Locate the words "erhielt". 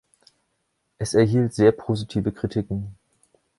1.13-1.53